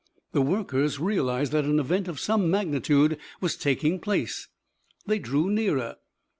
[0.31, 4.47] The workers realized that an event of some magnitude was taking place.
[5.05, 5.97] They drew nearer.